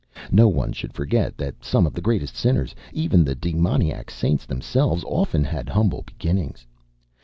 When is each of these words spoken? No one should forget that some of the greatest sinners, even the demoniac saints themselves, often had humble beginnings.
No 0.31 0.47
one 0.47 0.71
should 0.73 0.93
forget 0.93 1.37
that 1.37 1.63
some 1.63 1.85
of 1.85 1.93
the 1.93 2.01
greatest 2.01 2.35
sinners, 2.35 2.73
even 2.91 3.23
the 3.23 3.35
demoniac 3.35 4.09
saints 4.09 4.47
themselves, 4.47 5.03
often 5.03 5.43
had 5.43 5.69
humble 5.69 6.01
beginnings. 6.03 6.65